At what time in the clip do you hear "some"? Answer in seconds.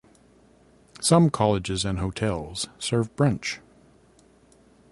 0.99-1.29